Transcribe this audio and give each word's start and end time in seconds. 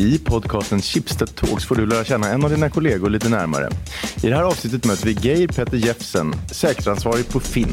I 0.00 0.18
podcasten 0.18 0.80
Schibsted 0.82 1.34
Talks 1.34 1.64
får 1.64 1.74
du 1.74 1.86
lära 1.86 2.04
känna 2.04 2.28
en 2.28 2.44
av 2.44 2.50
dina 2.50 2.70
kollegor 2.70 3.10
lite 3.10 3.28
närmare. 3.28 3.68
I 4.22 4.28
det 4.28 4.36
här 4.36 4.42
avsnittet 4.42 4.84
möter 4.84 5.06
vi 5.06 5.12
Geir 5.12 5.48
Petter 5.48 5.76
Jefsen, 5.76 6.34
säkerhetsansvarig 6.52 7.28
på 7.28 7.40
Finn. 7.40 7.72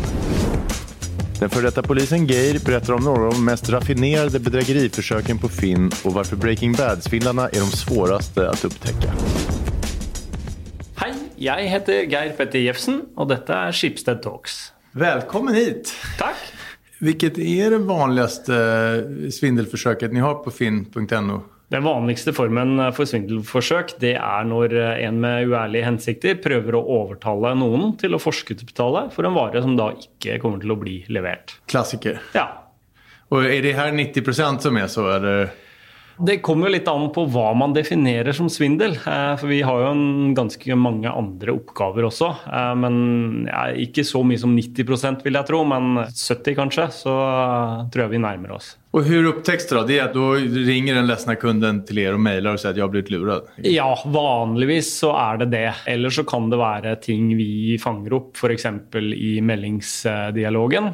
Den 1.39 1.49
före 1.49 1.61
detta 1.61 1.83
polisen 1.83 2.27
Geir 2.27 2.59
berättar 2.65 2.93
om 2.93 3.03
några 3.03 3.25
av 3.25 3.33
de 3.33 3.45
mest 3.45 3.69
raffinerade 3.69 4.39
bedrägeriförsöken 4.39 5.37
på 5.37 5.49
Finn 5.49 5.91
och 6.03 6.13
varför 6.13 6.35
Breaking 6.35 6.73
Bad-svindlarna 6.73 7.49
är 7.49 7.59
de 7.59 7.71
svåraste 7.71 8.49
att 8.49 8.65
upptäcka. 8.65 9.13
Hei, 10.95 11.13
jeg 11.35 11.69
heter 11.69 11.93
Geir 11.93 12.29
Petter 12.37 12.59
Jefsen, 12.59 13.01
og 13.15 13.29
dette 13.31 13.53
er 13.53 13.71
Schibsted 13.71 14.23
Talks. 14.23 14.73
Välkommen 14.91 15.55
hit! 15.55 15.93
Takk. 16.19 16.35
Vilket 16.99 17.37
är 17.37 17.71
det 17.71 17.77
vanligaste 17.77 18.55
eh, 18.55 19.29
svindelförsöket 19.29 20.13
ni 20.13 20.19
har 20.19 20.35
på 20.35 20.51
finn.no? 20.51 21.56
Den 21.69 21.83
vanligste 21.83 22.31
formen 22.31 22.79
for 22.95 23.03
svindelforsøk 23.09 23.97
det 23.99 24.13
er 24.15 24.45
når 24.47 24.71
en 25.03 25.17
med 25.19 25.49
uærlige 25.49 25.83
hensikter 25.83 26.37
prøver 26.39 26.77
å 26.79 26.83
overtale 27.01 27.51
noen 27.59 27.97
til 27.99 28.15
å 28.15 28.21
forskuddsbetale 28.23 29.09
for 29.11 29.27
en 29.27 29.35
vare 29.35 29.59
som 29.65 29.75
da 29.75 29.89
ikke 29.99 30.37
kommer 30.39 30.63
til 30.63 30.71
å 30.71 30.79
bli 30.79 31.01
levert. 31.11 31.57
Klassiker. 31.67 32.21
Ja, 32.37 32.47
Og 33.29 33.43
er 33.43 33.59
det 33.65 33.73
her 33.75 33.91
90% 33.91 34.63
som 34.63 34.77
er 34.79 34.87
så 34.87 35.09
eller? 35.17 35.49
Det 36.17 36.39
kommer 36.41 36.65
jo 36.69 36.73
litt 36.77 36.87
an 36.89 37.11
på 37.13 37.27
hva 37.29 37.51
man 37.53 37.75
definerer 37.75 38.33
som 38.33 38.47
svindel. 38.49 38.95
eh, 39.05 39.35
For 39.37 39.45
vi 39.51 39.59
har 39.61 39.81
jo 39.83 39.89
en 39.91 40.31
ganske 40.33 40.73
mange 40.79 41.11
andre 41.11 41.51
oppgaver 41.53 42.07
også. 42.07 42.29
eh, 42.47 42.73
Men 42.79 43.45
ja, 43.45 43.67
ikke 43.75 44.01
så 44.07 44.23
mye 44.25 44.39
som 44.41 44.55
90% 44.57 45.21
vil 45.27 45.33
jeg 45.37 45.45
tro, 45.45 45.59
men 45.67 46.05
70 46.07 46.55
kanskje. 46.57 46.87
Så 47.03 47.11
eh, 47.11 47.83
tror 47.91 48.05
jeg 48.07 48.15
vi 48.15 48.23
nærmer 48.23 48.55
oss. 48.55 48.77
Och 48.91 49.03
hur 49.03 49.25
upptäcks 49.25 49.67
det 49.67 49.75
då? 49.75 49.83
Det 49.83 49.99
är 49.99 50.03
att 50.03 50.13
då 50.13 50.33
ringer 50.33 50.95
den 50.95 51.07
ledsna 51.07 51.35
kunden 51.35 51.85
till 51.85 51.97
er 51.97 52.13
och 52.13 52.19
mejlar 52.19 52.53
och 52.53 52.59
säger 52.59 52.73
att 52.73 52.77
jag 52.77 52.83
har 52.83 52.89
blivit 52.89 53.09
lurad. 53.11 53.41
Ja, 53.55 54.03
vanligvis 54.05 54.99
så 54.99 55.11
er 55.11 55.37
det 55.37 55.45
det. 55.45 55.73
Eller 55.85 56.09
så 56.09 56.23
kan 56.23 56.49
det 56.49 56.57
være 56.57 56.95
ting 56.95 57.37
vi 57.37 57.77
fanger 57.83 58.13
opp, 58.13 58.31
f.eks. 58.37 58.65
i 59.15 59.41
meldingsdialogen. 59.41 60.89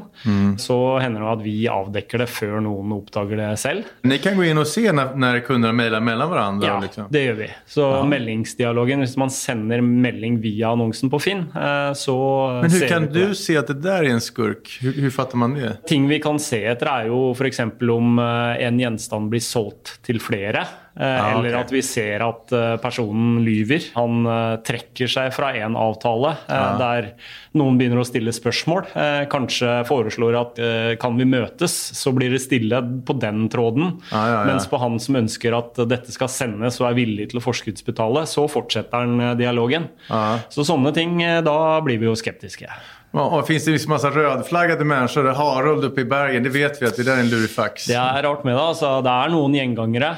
Så 0.58 1.00
hender 1.00 1.22
det 1.22 1.32
at 1.32 1.44
vi 1.46 1.56
avdekker 1.70 2.24
det 2.24 2.28
før 2.32 2.60
noen 2.64 2.92
oppdager 2.96 3.38
det 3.40 3.50
selv. 3.62 3.84
Ni 4.04 4.18
kan 4.18 4.38
gå 4.38 4.44
in 4.44 4.58
och 4.58 4.68
se 4.68 4.92
när, 4.92 5.16
när 5.16 5.40
kunderna 5.40 5.74
mejlar 5.74 6.00
mellan 6.00 6.30
varandra. 6.30 6.68
Ja, 6.68 6.80
liksom. 6.80 7.06
det 7.10 7.24
gjør 7.24 7.34
vi. 7.34 7.50
Så 7.68 8.04
meldingsdialogen, 8.04 9.00
hvis 9.00 9.18
man 9.18 9.30
sender 9.32 9.82
melding 9.82 10.42
via 10.42 10.70
annonsen 10.74 11.10
på 11.10 11.20
Finn, 11.20 11.46
eh, 11.56 11.94
så 11.94 12.18
Men 12.62 12.72
hur 12.72 12.88
kan 12.88 13.06
du 13.14 13.28
det. 13.28 13.36
se 13.36 13.58
att 13.58 13.68
det 13.68 13.74
där 13.74 14.04
är 14.04 14.10
en 14.10 14.22
skurk? 14.22 14.78
Hur, 14.82 14.94
hur 14.94 15.10
fattar 15.10 15.38
man 15.38 15.54
det? 15.54 15.78
Ting 15.88 16.08
vi 16.08 16.20
kan 16.20 16.40
se 16.40 16.64
etter, 16.66 16.86
er 16.88 17.08
jo 17.08 17.32
f.eks. 17.32 17.60
om 17.92 18.20
eh, 18.22 18.64
en 18.68 18.80
gjenstand 18.80 19.32
blir 19.34 19.44
solgt 19.44 19.98
til 20.06 20.22
flere. 20.24 20.66
Eh, 21.00 21.04
Ah, 21.04 21.32
eller 21.32 21.50
Eller 21.50 21.58
at 21.60 21.72
vi 21.74 21.82
ser 21.82 22.22
at 22.26 22.52
eh, 22.54 22.76
personen 22.78 23.42
lyver. 23.46 23.84
Han 23.96 24.26
eh, 24.26 24.56
trekker 24.66 25.10
seg 25.10 25.34
fra 25.34 25.54
en 25.58 25.76
avtale 25.80 26.36
Ah. 26.48 26.78
der 26.78 27.14
noen 27.54 27.78
begynner 27.78 28.02
å 28.02 28.06
stille 28.08 28.34
spørsmål. 28.34 28.88
Kanskje 29.30 29.84
foreslår 29.86 30.38
at 30.40 30.62
kan 31.00 31.18
vi 31.20 31.26
møtes, 31.30 31.74
så 31.94 32.10
blir 32.16 32.34
det 32.34 32.42
stille 32.42 32.80
på 33.06 33.14
den 33.22 33.46
tråden. 33.54 34.00
Ah, 34.12 34.24
ja, 34.26 34.40
ja. 34.40 34.46
Mens 34.50 34.66
på 34.68 34.80
han 34.82 34.98
som 35.00 35.20
ønsker 35.22 35.54
at 35.58 35.78
dette 35.90 36.12
skal 36.16 36.32
sendes 36.34 36.80
og 36.82 36.90
er 36.90 36.98
villig 36.98 37.30
til 37.30 37.38
å 37.42 37.46
forskuddsbetale, 37.46 38.26
så 38.30 38.48
fortsetter 38.50 39.06
han 39.06 39.38
dialogen. 39.38 39.86
Ja. 40.10 40.40
Så 40.50 40.66
sånne 40.66 40.94
ting, 40.98 41.20
da 41.46 41.80
blir 41.86 42.02
vi 42.02 42.10
jo 42.10 42.16
skeptiske. 42.18 42.70
Och, 43.14 43.34
och 43.40 43.48
finns 43.48 43.66
det 43.66 43.72
liksom 43.72 43.90
massa 43.90 44.10
rödflaggade 44.10 44.86
människor, 44.86 45.28
Harold 45.34 45.86
oppe 45.86 46.02
i 46.02 46.06
bergen, 46.06 46.44
det 46.44 46.50
vet 46.50 46.82
vi 46.82 46.88
at 46.90 46.98
det 46.98 47.06
er 47.08 47.20
en 47.22 47.30
lurifax. 47.30 47.86
Det 47.86 47.94
er 48.00 48.24
rart 48.26 48.42
med 48.44 48.56
det. 48.58 48.64
altså. 48.64 48.90
Det 49.06 49.12
er 49.14 49.30
noen 49.30 49.54
gjengangere. 49.54 50.10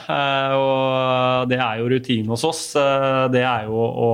Og 0.56 0.65
det 1.50 1.58
er 1.60 1.80
jo 1.82 1.90
rutine 1.92 2.28
hos 2.34 2.44
oss. 2.48 2.62
eh, 2.76 3.28
Det 3.34 3.44
er 3.44 3.66
jo 3.68 3.76
å 3.76 4.10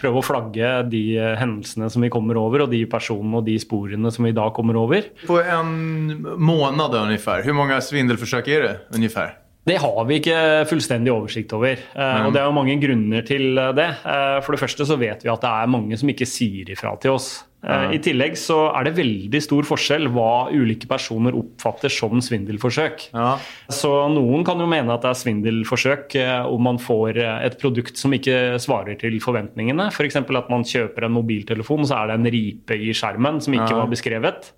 prøve 0.00 0.20
å 0.20 0.24
flagge 0.24 0.72
de 0.90 1.04
hendelsene 1.38 1.90
som 1.90 2.02
vi 2.02 2.10
kommer 2.12 2.36
over, 2.40 2.62
og 2.66 2.70
de 2.70 2.84
personene 2.90 3.40
og 3.40 3.46
de 3.46 3.56
sporene 3.58 4.10
som 4.12 4.24
vi 4.24 4.32
da 4.32 4.48
kommer 4.50 4.76
over. 4.80 5.02
På 5.26 5.40
en 5.42 6.22
måned 6.38 6.80
omtrent, 6.80 7.44
hvor 7.46 7.54
mange 7.54 7.80
svindelforsøk 7.82 8.48
er 8.48 8.62
det 8.68 8.76
ungefär? 8.94 9.34
Det 9.66 9.78
har 9.80 10.04
vi 10.04 10.18
ikke 10.20 10.66
fullstendig 10.68 11.08
oversikt 11.08 11.52
over. 11.56 11.78
eh, 11.96 12.26
Og 12.26 12.32
det 12.34 12.40
er 12.42 12.44
jo 12.44 12.52
mange 12.52 12.76
grunner 12.82 13.22
til 13.24 13.54
det. 13.54 13.88
Eh, 14.04 14.40
For 14.44 14.52
det 14.52 14.60
første 14.60 14.84
så 14.84 14.98
vet 14.98 15.22
vi 15.24 15.30
at 15.32 15.40
det 15.40 15.48
er 15.50 15.66
mange 15.72 15.96
som 15.96 16.08
ikke 16.08 16.26
sier 16.28 16.68
ifra 16.68 16.98
til 17.00 17.12
oss. 17.12 17.44
Eh, 17.64 17.94
I 17.96 18.00
tillegg 18.04 18.36
så 18.38 18.58
er 18.76 18.86
det 18.88 18.94
veldig 18.98 19.40
stor 19.42 19.66
forskjell 19.68 20.08
hva 20.12 20.50
ulike 20.52 20.88
personer 20.90 21.36
oppfatter 21.38 21.92
som 21.92 22.20
svindelforsøk. 22.24 23.06
Ja. 23.14 23.34
Så 23.72 23.90
noen 24.12 24.44
kan 24.46 24.60
jo 24.60 24.68
mene 24.68 24.92
at 24.94 25.04
det 25.04 25.12
er 25.14 25.20
svindelforsøk 25.22 26.16
eh, 26.20 26.44
om 26.44 26.64
man 26.68 26.80
får 26.82 27.20
eh, 27.22 27.46
et 27.48 27.58
produkt 27.60 28.00
som 28.00 28.12
ikke 28.16 28.58
svarer 28.62 28.98
til 29.00 29.16
forventningene. 29.24 29.88
F.eks. 29.94 30.20
at 30.20 30.52
man 30.52 30.66
kjøper 30.68 31.08
en 31.08 31.16
mobiltelefon, 31.16 31.86
så 31.88 32.02
er 32.02 32.12
det 32.12 32.18
en 32.20 32.32
ripe 32.36 32.78
i 32.78 32.92
skjermen 32.96 33.40
som 33.44 33.56
ikke 33.56 33.72
Ja. 33.74 33.80
var 33.80 33.88
beskrevet. 33.90 34.50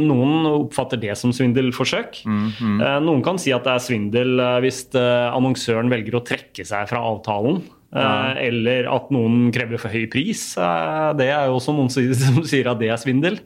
Noen 0.00 0.46
oppfatter 0.48 0.98
det 1.00 1.14
som 1.20 1.30
svindelforsøk. 1.36 2.22
Mm, 2.24 2.46
mm. 2.58 2.78
Noen 3.04 3.22
kan 3.22 3.38
si 3.38 3.52
at 3.54 3.66
det 3.66 3.74
er 3.76 3.84
svindel 3.84 4.40
hvis 4.64 4.86
annonsøren 4.96 5.90
velger 5.92 6.16
å 6.18 6.24
trekke 6.24 6.64
seg 6.66 6.88
fra 6.90 7.02
avtalen. 7.04 7.60
Eh, 7.94 8.40
Eller 8.48 8.88
at 8.92 9.10
noen 9.14 9.52
krever 9.54 9.80
for 9.80 9.92
høy 9.92 10.06
pris. 10.12 10.42
Eh, 10.58 11.12
Det 11.18 11.28
er 11.30 11.46
jo 11.48 11.56
også 11.58 11.74
noen 11.76 11.90
som 11.92 12.42
sier 12.44 12.68
at 12.70 12.80
det 12.82 12.90
er 12.92 13.00
svindel. 13.00 13.38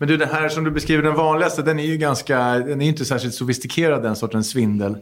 Men 0.00 0.08
du, 0.10 0.16
det 0.20 0.30
her 0.32 0.48
som 0.48 0.64
du 0.64 0.70
beskriver, 0.74 1.02
den 1.06 1.18
vanligste, 1.18 1.64
den 1.66 1.78
er 1.82 1.90
jo 1.92 2.00
ganske, 2.02 2.40
den 2.66 2.80
er 2.80 2.88
ikke 2.88 2.94
inte 2.96 3.08
sofistikert, 3.08 3.38
sofistikerad 3.38 4.02
den 4.02 4.16
sortens 4.18 4.52
svindel. 4.54 5.00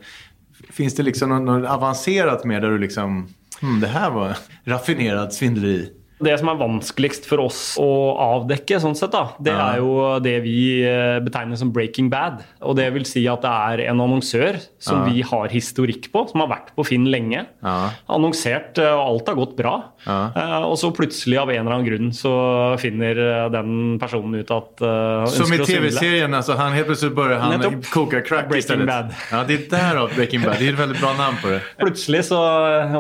Finns 0.73 0.95
det 0.97 1.07
liksom 1.09 1.33
noe, 1.33 1.41
noe 1.45 1.69
avansert 1.69 2.45
med 2.49 2.63
der 2.63 2.77
du 2.77 2.79
liksom, 2.85 3.27
hm, 3.61 3.81
det 3.83 3.91
her 3.93 4.11
var 4.15 4.39
raffinert 4.69 5.35
svindleri? 5.37 5.91
Det 6.23 6.37
som 6.39 6.49
er 6.53 6.59
vanskeligst 6.61 7.27
for 7.27 7.43
oss 7.43 7.61
å 7.83 7.89
avdekke, 8.23 8.79
sånn 8.83 8.95
sett 8.99 9.11
da, 9.15 9.25
det 9.43 9.53
er 9.53 9.81
jo 9.83 9.93
det 10.23 10.37
vi 10.45 10.57
eh, 10.87 11.19
betegner 11.25 11.59
som 11.59 11.73
breaking 11.75 12.09
bad. 12.13 12.45
Og 12.63 12.77
det 12.79 12.87
vil 12.95 13.05
si 13.09 13.25
at 13.31 13.43
det 13.43 13.51
er 13.51 13.83
en 13.91 14.03
annonsør 14.05 14.61
som 14.83 15.03
Ja. 15.03 15.11
vi 15.11 15.23
har 15.27 15.49
historikk 15.53 16.11
på, 16.13 16.25
som 16.31 16.41
har 16.45 16.49
vært 16.53 16.71
på 16.77 16.85
Finn 16.87 17.07
lenge. 17.11 17.47
Ja. 17.63 17.91
Annonsert, 18.09 18.79
eh, 18.79 18.93
og 18.93 19.03
alt 19.23 19.33
har 19.33 19.39
gått 19.41 19.57
bra. 19.59 19.75
Ja. 20.07 20.21
Eh, 20.37 20.59
Og 20.73 20.77
så 20.79 20.93
plutselig 20.95 21.39
av 21.41 21.51
en 21.51 21.67
eller 21.67 21.75
annen 21.75 21.87
grunn 21.89 22.13
så 22.15 22.33
finner 22.79 23.19
den 23.51 23.99
personen 23.99 24.39
ut 24.41 24.51
at 24.51 24.81
uh, 24.83 25.27
Som 25.27 25.53
i 25.53 25.59
tv-serien, 25.59 26.33
altså. 26.33 26.55
han 26.57 26.73
helt 26.73 26.87
plutselig 26.87 27.15
bare 27.17 27.39
han 27.41 27.59
Nettopp. 27.59 27.91
crack 28.25 28.49
Breaking. 28.49 28.87
Bad. 28.87 29.13
Ja, 29.31 29.43
det 29.45 29.59
er 29.59 29.69
derav 29.73 30.15
Breaking 30.15 30.43
Bad. 30.43 30.59
Det 30.59 30.69
er 30.69 30.73
et 30.77 30.79
veldig 30.81 31.01
bra 31.01 31.13
navn 31.19 31.37
på 31.43 31.51
det. 31.53 31.61
Plutselig 31.81 32.25
så 32.31 32.39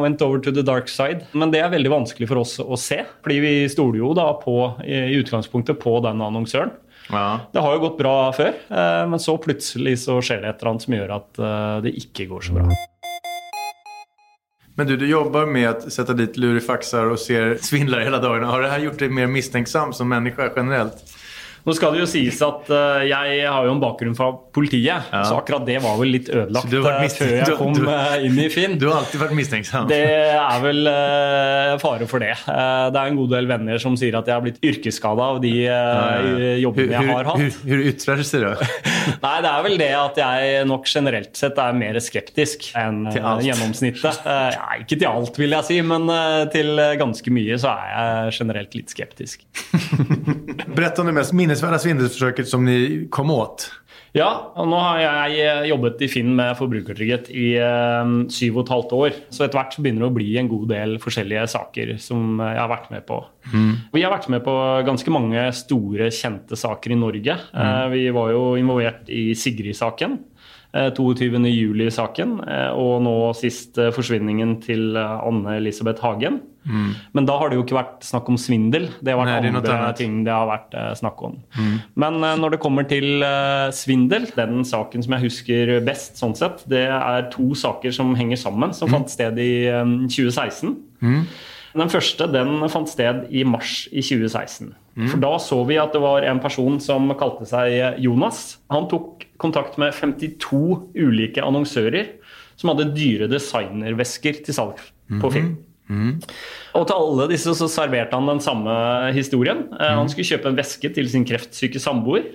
went 0.02 0.20
over 0.22 0.38
to 0.42 0.50
the 0.50 0.62
dark 0.62 0.88
side. 0.88 1.26
Men 1.32 1.50
det 1.54 1.62
er 1.62 1.70
veldig 1.72 1.90
vanskelig 1.92 2.28
for 2.28 2.42
oss 2.42 2.58
å 2.62 2.76
se. 2.78 3.02
Fordi 3.22 3.38
vi 3.42 3.52
stoler 3.72 4.00
jo 4.00 4.12
da 4.16 4.30
på, 4.40 4.56
i 4.86 5.18
utgangspunktet 5.20 5.80
på 5.82 5.98
den 6.04 6.22
annonsøren. 6.24 6.72
Ja. 7.10 7.40
Det 7.52 7.60
har 7.60 7.74
jo 7.76 7.82
gått 7.82 7.98
bra 7.98 8.16
før, 8.36 8.54
eh, 8.70 9.02
men 9.10 9.20
så 9.20 9.34
plutselig 9.42 9.98
så 10.04 10.20
skjer 10.22 10.42
det 10.42 10.52
et 10.52 10.62
eller 10.62 10.72
annet 10.72 10.86
som 10.86 10.96
gjør 10.96 11.14
at 11.18 11.40
eh, 11.42 11.76
det 11.86 11.94
ikke 11.98 12.28
går 12.30 12.46
så 12.46 12.56
bra. 12.56 12.68
Men 14.78 14.88
du, 14.88 14.94
du 14.96 15.04
jobber 15.04 15.50
med 15.50 15.68
å 15.68 15.92
sette 15.92 16.14
dit 16.16 16.38
lurifaxar 16.40 17.10
og 17.12 17.20
ser 17.20 17.58
svindlere 17.60 18.06
hele 18.06 18.22
dagen. 18.22 18.46
Har 18.48 18.64
det 18.64 18.70
her 18.72 18.86
gjort 18.86 19.02
deg 19.02 19.12
mer 19.12 19.28
mistenksom 19.28 19.92
som 19.96 20.08
menneske 20.08 20.48
generellt? 20.56 21.02
Nå 21.62 21.74
skal 21.78 21.94
det 21.94 22.00
jo 22.02 22.06
sies 22.10 22.40
at 22.42 22.70
uh, 22.74 23.02
jeg 23.06 23.44
har 23.46 23.66
jo 23.68 23.74
en 23.76 23.82
bakgrunn 23.82 24.16
fra 24.18 24.30
politiet, 24.54 24.82
Ja. 25.12 25.22
så 25.28 25.36
akkurat 25.38 25.64
det 25.66 25.76
var 25.84 25.94
vel 26.00 26.10
litt 26.16 26.28
ødelagt 26.32 26.70
du 26.72 26.80
har 26.82 26.98
vært 27.02 27.12
eh, 27.12 27.18
før 27.20 27.32
jeg 27.38 27.56
kom 27.60 27.72
du- 27.76 27.84
du, 27.86 27.92
inn 28.26 28.38
i 28.42 28.48
Finn. 28.52 28.74
Du 28.80 28.88
har 28.90 29.02
alltid 29.02 29.20
vært 29.22 29.36
mistenksom. 29.38 29.86
Det 29.90 30.00
er 30.02 30.60
vel 30.64 30.82
uh, 30.90 31.76
fare 31.82 32.08
for 32.10 32.18
det. 32.24 32.32
Uh, 32.48 32.90
det 32.92 32.98
er 32.98 33.12
en 33.12 33.18
god 33.20 33.30
del 33.36 33.46
venner 33.50 33.78
som 33.82 33.94
sier 34.00 34.16
at 34.18 34.26
jeg 34.26 34.34
har 34.34 34.42
blitt 34.44 34.58
yrkesskada 34.62 35.28
av 35.36 35.40
de 35.44 35.52
eh, 35.70 36.58
jobbene 36.62 36.96
jeg 36.98 37.10
har 37.12 37.30
hatt. 37.30 37.40
Hvor 37.42 37.70
hur 37.72 37.84
yttrar 37.92 38.22
det? 38.22 38.68
Nei, 39.22 39.36
det 39.42 39.50
er 39.52 39.62
vel 39.66 39.78
det 39.80 39.90
at 39.98 40.18
jeg 40.22 40.66
nok 40.70 40.86
generelt 40.90 41.38
sett 41.38 41.58
er 41.62 41.74
mer 41.78 41.98
skeptisk 42.02 42.68
enn 42.78 43.04
eh, 43.10 43.30
gjennomsnittet. 43.48 44.20
Eh, 44.26 44.50
Ja, 44.52 44.66
ikke 44.82 44.98
til 44.98 45.08
alt, 45.08 45.38
vil 45.38 45.54
jeg 45.54 45.66
si, 45.68 45.78
men 45.86 46.08
eh, 46.12 46.42
til 46.52 46.74
eh, 46.82 46.94
ganske 47.00 47.32
mye 47.34 47.58
så 47.62 47.72
er 47.72 47.92
jeg 47.94 48.36
generelt 48.40 48.74
litt 48.78 48.92
skeptisk. 48.92 49.46
Brett 50.76 50.98
om 51.02 51.08
det 51.08 51.14
mest 51.16 51.34
minnesvärda 51.52 51.78
svindelforsøket 51.82 52.48
som 52.48 52.64
ni 52.64 53.06
kom 53.12 53.30
åt. 53.30 53.68
Ja, 54.12 54.52
og 54.60 54.66
nå 54.68 54.76
har 54.76 54.98
jeg 55.00 55.40
eh, 55.40 55.66
jobbet 55.70 56.02
i 56.04 56.08
Finn 56.12 56.34
med 56.36 56.52
forbrukertrygghet 56.58 57.30
i 57.32 57.54
eh, 57.60 58.10
syv 58.32 58.58
og 58.58 58.66
et 58.66 58.72
halvt 58.74 58.92
år. 58.96 59.14
Så 59.32 59.44
etter 59.46 59.56
hvert 59.56 59.76
så 59.76 59.84
begynner 59.84 60.04
det 60.04 60.10
å 60.10 60.16
bli 60.18 60.26
en 60.40 60.50
god 60.50 60.66
del 60.72 60.98
forskjellige 61.00 61.46
saker 61.54 61.94
som 62.00 62.40
jeg 62.40 62.60
har 62.60 62.68
vært 62.72 62.90
med 62.92 63.06
på. 63.08 63.22
Vi 63.92 64.04
har 64.04 64.12
vært 64.12 64.28
med 64.32 64.44
på 64.44 64.56
ganske 64.84 65.12
mange 65.12 65.46
store, 65.56 66.10
kjente 66.12 66.60
saker 66.60 66.92
i 66.92 67.00
Norge. 67.00 67.38
Eh, 67.56 67.86
vi 67.92 68.04
var 68.12 68.34
jo 68.34 68.44
involvert 68.60 69.08
i 69.12 69.30
Sigrid-saken. 69.36 70.18
eh, 70.72 70.90
22. 70.92 71.40
juli-saken, 71.48 72.36
eh, 72.48 72.70
og 72.76 73.02
nå 73.04 73.16
sist 73.36 73.80
forsvinningen 73.96 74.58
til 74.64 74.96
Anne 74.96 75.56
Elisabeth 75.56 76.04
Hagen. 76.04 76.40
Mm. 76.64 76.90
Men 77.16 77.26
da 77.26 77.36
har 77.40 77.50
det 77.50 77.58
jo 77.58 77.64
ikke 77.64 77.78
vært 77.78 78.04
snakk 78.06 78.28
om 78.30 78.38
svindel. 78.40 78.88
Det 79.02 79.14
har 79.14 79.20
vært 79.20 79.46
Nei, 79.46 79.52
andre 79.58 79.92
ting 79.98 80.20
det 80.26 80.34
har 80.34 80.48
vært 80.50 80.76
eh, 80.78 80.90
snakk 80.98 81.22
om. 81.26 81.38
Men 81.98 82.18
eh, 82.22 82.36
når 82.38 82.56
det 82.56 82.60
kommer 82.62 82.86
til 82.90 83.24
eh, 83.26 83.70
svindel, 83.74 84.28
den 84.36 84.62
saken 84.68 85.04
som 85.04 85.16
jeg 85.16 85.26
husker 85.26 85.72
best, 85.86 86.20
sånn 86.20 86.36
sett, 86.38 86.62
det 86.70 86.84
er 86.92 87.26
to 87.34 87.52
saker 87.58 87.94
som 87.94 88.14
henger 88.18 88.40
sammen, 88.40 88.74
som 88.76 88.90
fant 88.92 89.10
sted 89.12 89.40
i 89.42 89.52
eh, 89.70 89.96
2016. 90.06 90.76
Den 91.72 91.88
første 91.88 92.26
den 92.28 92.60
fant 92.68 92.90
sted 92.92 93.26
i 93.32 93.46
mars 93.48 93.86
i 93.90 94.04
2016. 94.04 94.74
For 95.08 95.22
Da 95.22 95.30
så 95.40 95.62
vi 95.64 95.78
at 95.80 95.94
det 95.96 96.02
var 96.04 96.26
en 96.28 96.40
person 96.44 96.76
som 96.84 97.08
kalte 97.16 97.46
seg 97.48 97.98
Jonas. 98.04 98.58
Han 98.70 98.90
tok 98.90 99.24
kontakt 99.40 99.78
med 99.80 99.94
52 99.96 100.92
ulike 101.00 101.40
annonsører 101.42 102.10
som 102.60 102.74
hadde 102.74 102.92
dyre 102.92 103.26
designervesker 103.32 104.42
til 104.44 104.54
salg 104.54 104.82
på 105.22 105.32
film. 105.32 105.54
Og 106.78 106.86
til 106.88 106.94
alle 106.96 107.26
disse 107.32 107.54
så 107.58 107.68
serverte 107.70 108.16
han 108.16 108.30
den 108.30 108.42
samme 108.44 108.74
historien. 109.16 109.66
Mm. 109.72 109.98
Han 110.02 110.12
skulle 110.12 110.28
kjøpe 110.30 110.52
en 110.52 110.60
veske 110.60 110.92
til 110.94 111.10
sin 111.10 111.26
kreftsyke 111.28 111.82
samboer. 111.82 112.30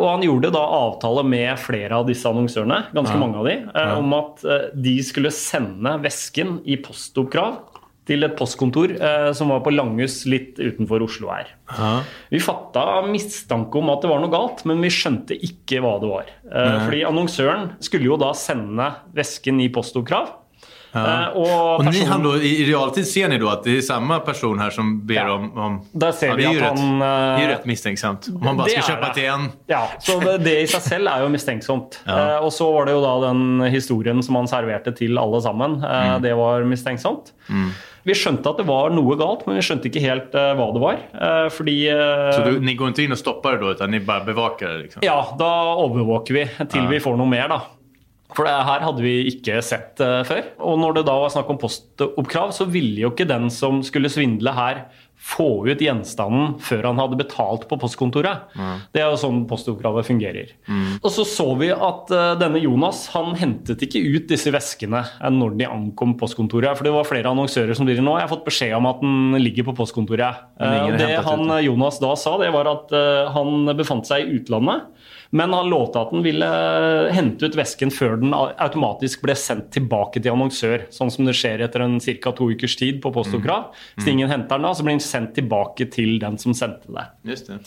Og 0.00 0.08
han 0.08 0.24
gjorde 0.24 0.52
da 0.54 0.62
avtale 0.62 1.24
med 1.28 1.52
flere 1.60 1.98
av 2.00 2.06
disse 2.08 2.28
annonsørene, 2.28 2.78
ganske 2.96 3.18
mange 3.20 3.42
av 3.42 3.48
de, 3.48 3.58
ja. 3.68 3.90
om 3.98 4.14
at 4.16 4.40
eh, 4.48 4.70
de 4.72 4.96
skulle 5.04 5.32
sende 5.36 5.98
vesken 6.00 6.56
i 6.64 6.78
postoppkrav 6.80 7.60
til 8.08 8.26
et 8.26 8.34
postkontor 8.38 8.96
eh, 8.96 9.28
som 9.36 9.52
var 9.52 9.62
på 9.62 9.72
Langhus 9.74 10.22
litt 10.30 10.58
utenfor 10.58 11.04
Oslo 11.04 11.30
her. 11.30 11.52
Vi 12.32 12.40
fatta 12.42 13.02
mistanke 13.06 13.78
om 13.78 13.92
at 13.92 14.02
det 14.02 14.10
var 14.10 14.22
noe 14.22 14.32
galt, 14.32 14.64
men 14.68 14.82
vi 14.82 14.90
skjønte 14.92 15.38
ikke 15.38 15.82
hva 15.84 15.98
det 16.02 16.10
var. 16.10 16.32
Eh, 16.50 16.78
fordi 16.86 17.04
annonsøren 17.06 17.74
skulle 17.84 18.10
jo 18.10 18.18
da 18.20 18.32
sende 18.38 18.90
vesken 19.16 19.60
i 19.62 19.70
postoppkrav. 19.72 20.38
Eh, 20.94 21.28
og 21.36 21.78
Och 21.80 21.84
ni 21.84 22.04
han 22.04 22.22
då, 22.22 22.36
i 22.36 22.64
realtid 22.64 23.06
ser 23.06 23.28
ni 23.28 23.38
då 23.38 23.48
att 23.48 23.64
det 23.64 23.76
är 23.76 23.80
samma 23.80 24.18
person 24.20 24.58
här 24.58 24.70
som 24.70 25.06
ber 25.06 25.14
Ja. 25.14 25.32
om... 25.32 25.58
om 25.58 25.80
Där 25.92 26.12
ser 26.12 26.28
det 26.30 26.36
vi 26.36 26.44
är 26.44 26.50
ju 26.52 26.56
att 26.58 26.62
rätt, 26.72 26.78
han, 26.78 26.98
Det 26.98 27.06
är 27.06 27.38
ju 27.38 27.44
eh, 27.44 27.48
rätt 27.48 27.64
misstänksamt. 27.64 28.28
Om 28.28 28.44
man 28.44 28.56
bara 28.56 28.64
det 28.64 28.70
ska 28.82 28.92
är 28.92 28.96
köpa 28.96 29.14
till 29.14 29.24
en. 29.24 29.48
Ja, 29.66 29.88
så 29.98 30.20
det, 30.20 30.38
det 30.38 30.60
i 30.60 30.66
seg 30.66 30.82
selv 30.82 31.08
er 31.08 31.22
jo 31.24 31.28
mistenksomt. 31.32 32.00
Ja. 32.04 32.18
Eh, 32.36 32.44
og 32.44 32.52
så 32.52 32.72
var 32.72 32.86
det 32.86 32.92
jo 32.92 33.00
da 33.04 33.14
den 33.28 33.62
historien 33.72 34.22
som 34.22 34.34
han 34.36 34.48
serverte 34.48 34.92
til 34.92 35.18
alle 35.18 35.40
sammen. 35.42 35.80
Eh, 35.84 36.02
Mm. 36.02 36.22
Det 36.22 36.34
var 36.34 36.62
mistenksomt. 36.64 37.32
Vi 38.04 38.14
skjønte 38.18 38.50
at 38.50 38.56
det 38.58 38.66
var 38.66 38.90
noe 38.90 39.14
galt, 39.16 39.44
men 39.46 39.56
vi 39.56 39.62
skjønte 39.62 39.86
ikke 39.88 40.00
helt 40.02 40.34
uh, 40.34 40.52
hva 40.58 40.66
det 40.74 40.80
var. 40.82 40.96
Uh, 41.14 41.48
fordi 41.54 41.76
uh, 41.94 42.32
Så 42.34 42.44
du, 42.50 42.56
ni 42.60 42.74
går 42.74 42.90
ikke 42.90 43.04
inn 43.04 43.14
og 43.14 43.18
stopper 43.20 43.60
det 43.60 43.76
da, 43.78 43.86
ni 43.86 44.00
bare 44.02 44.24
bevaker 44.26 44.68
det? 44.68 44.78
Liksom. 44.88 45.04
Ja, 45.06 45.20
da 45.38 45.50
overvåker 45.78 46.34
vi 46.34 46.44
til 46.66 46.82
Ja. 46.82 46.88
vi 46.90 46.98
får 47.00 47.16
noe 47.16 47.30
mer, 47.30 47.48
da. 47.48 47.60
For 48.32 48.48
det 48.48 48.52
her 48.66 48.84
hadde 48.86 49.04
vi 49.04 49.14
ikke 49.28 49.60
sett 49.64 50.00
eh, 50.02 50.22
før. 50.28 50.46
Og 50.64 50.78
når 50.80 50.98
det 50.98 51.06
da 51.08 51.16
var 51.20 51.32
snakk 51.32 51.50
om 51.52 51.60
postoppkrav, 51.60 52.52
så 52.56 52.68
ville 52.70 53.04
jo 53.04 53.12
ikke 53.12 53.28
den 53.28 53.50
som 53.52 53.82
skulle 53.86 54.12
svindle 54.12 54.54
her, 54.56 54.86
få 55.22 55.68
ut 55.68 55.80
gjenstanden 55.80 56.56
før 56.62 56.88
han 56.90 56.98
hadde 56.98 57.18
betalt 57.20 57.68
på 57.70 57.78
postkontoret. 57.80 58.50
Det 58.92 59.02
er 59.02 59.12
jo 59.12 59.20
sånn 59.20 59.44
postoppkravet 59.50 60.08
fungerer. 60.08 60.50
Og 60.98 61.08
så 61.14 61.24
så 61.28 61.46
vi 61.60 61.70
at 61.72 62.10
uh, 62.10 62.32
denne 62.40 62.60
Jonas 62.62 63.04
han 63.14 63.36
hentet 63.38 63.84
ikke 63.86 64.02
ut 64.02 64.26
disse 64.30 64.50
veskene 64.54 65.04
når 65.32 65.56
de 65.60 65.68
ankom 65.70 66.16
postkontoret. 66.20 66.74
For 66.78 66.88
det 66.88 66.94
var 66.96 67.08
flere 67.08 67.30
annonsører 67.30 67.78
som 67.78 67.88
driver 67.88 68.04
nå 68.04 68.18
Jeg 68.18 68.26
har 68.26 68.34
fått 68.34 68.46
beskjed 68.48 68.76
om 68.78 68.90
at 68.90 69.02
den 69.04 69.38
ligger 69.42 69.70
på 69.70 69.76
postkontoret. 69.78 70.44
Uh, 70.60 70.90
det 70.98 71.14
han 71.22 71.46
ut. 71.46 71.58
Jonas 71.68 72.02
da 72.02 72.14
sa, 72.18 72.36
det 72.42 72.52
var 72.54 72.70
at 72.70 72.94
uh, 72.94 73.32
han 73.36 73.72
befant 73.78 74.08
seg 74.08 74.26
i 74.26 74.40
utlandet. 74.40 74.90
Men 75.32 75.54
han 75.56 75.70
lovte 75.72 75.96
at 75.96 76.10
han 76.12 76.20
ville 76.24 76.48
hente 77.16 77.48
ut 77.48 77.54
vesken 77.56 77.88
før 77.94 78.18
den 78.20 78.34
automatisk 78.36 79.22
ble 79.24 79.32
sendt 79.38 79.70
tilbake 79.72 80.20
til 80.20 80.34
annonsør. 80.34 80.84
Sånn 80.92 81.12
som 81.14 81.24
det 81.24 81.32
skjer 81.38 81.64
etter 81.64 81.86
en 81.86 81.96
ca. 82.02 82.34
to 82.36 82.50
ukers 82.52 82.76
tid 82.76 83.00
på 83.00 83.14
postoppkrav. 83.14 83.70
Hvis 83.96 84.10
ingen 84.12 84.28
henter 84.28 84.60
den 84.60 84.68
da, 84.68 84.74
så 84.76 84.84
blir 84.84 84.98
den 84.98 85.01
sendt 85.04 85.34
tilbake 85.36 85.86
til 85.92 86.16
den 86.22 86.38
som 86.40 86.54
sendte 86.56 86.92
det. 86.94 87.04
Just 87.32 87.50
det. 87.50 87.58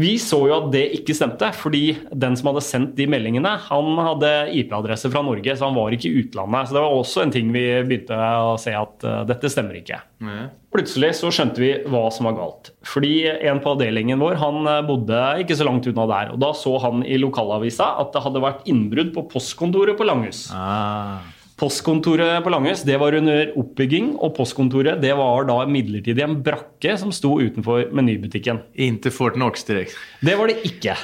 Vi 0.00 0.14
så 0.22 0.40
jo 0.48 0.56
at 0.56 0.70
det 0.74 0.84
ikke 1.00 1.16
stemte, 1.16 1.50
fordi 1.56 1.84
den 2.10 2.38
som 2.38 2.50
hadde 2.50 2.64
sendt 2.64 2.94
de 2.98 3.06
meldingene, 3.10 3.56
han 3.68 4.00
hadde 4.00 4.32
IP-adresse 4.60 5.10
fra 5.12 5.22
Norge, 5.26 5.56
så 5.56 5.68
han 5.68 5.78
var 5.78 5.94
ikke 5.94 6.10
i 6.10 6.22
utlandet. 6.24 6.68
Så 6.68 6.76
det 6.76 6.84
var 6.84 6.96
også 6.96 7.24
en 7.24 7.34
ting 7.34 7.52
vi 7.54 7.66
begynte 7.86 8.16
å 8.16 8.56
se 8.60 8.74
at 8.76 9.06
uh, 9.06 9.22
dette 9.28 9.50
stemmer 9.52 9.80
ikke. 9.80 10.00
Nej. 10.24 10.48
Plutselig 10.70 11.16
så 11.18 11.32
skjønte 11.34 11.58
vi 11.62 11.70
hva 11.90 12.04
som 12.14 12.28
var 12.28 12.36
galt. 12.38 12.70
Fordi 12.86 13.14
en 13.26 13.58
på 13.62 13.72
avdelingen 13.74 14.20
vår 14.22 14.36
han 14.38 14.60
eh, 14.70 14.84
bodde 14.86 15.18
ikke 15.42 15.56
så 15.58 15.66
langt 15.66 15.88
unna 15.90 16.06
der. 16.06 16.30
Og 16.34 16.38
da 16.42 16.52
så 16.54 16.76
han 16.84 17.02
i 17.02 17.18
lokalavisa 17.18 17.88
at 17.98 18.14
det 18.14 18.22
hadde 18.22 18.44
vært 18.44 18.70
innbrudd 18.70 19.10
på 19.16 19.26
postkontoret 19.32 19.98
på 19.98 20.06
Langhus. 20.06 20.44
Ah. 20.54 21.26
Postkontoret 21.60 22.40
på 22.40 22.50
Langhus 22.54 22.80
det 22.88 22.94
var 23.02 23.12
under 23.18 23.50
oppbygging, 23.60 24.14
og 24.24 24.32
postkontoret 24.38 25.00
det 25.02 25.10
var 25.18 25.44
da 25.44 25.58
midlertidig 25.68 26.22
en 26.24 26.38
brakke 26.44 26.94
som 26.96 27.10
sto 27.12 27.34
utenfor 27.36 27.90
menybutikken. 27.96 28.62
Inntil 28.80 29.12
Fort 29.12 29.36
Knox 29.36 29.66
direkt. 29.68 29.92
Det 30.24 30.38
var 30.40 30.48
det 30.48 30.56
ikke. 30.64 30.94